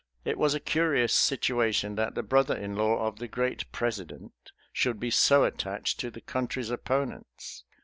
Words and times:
It 0.25 0.39
was 0.39 0.55
a 0.55 0.59
curious 0.59 1.13
situation, 1.13 1.93
that 1.93 2.15
the 2.15 2.23
brother 2.23 2.55
in 2.57 2.75
law 2.75 3.05
of 3.05 3.19
the 3.19 3.27
great 3.27 3.71
President 3.71 4.33
should 4.73 4.99
be 4.99 5.11
so 5.11 5.43
attached 5.43 5.99
to 5.99 6.09
the 6.09 6.21
country's 6.21 6.71
opponents. 6.71 7.65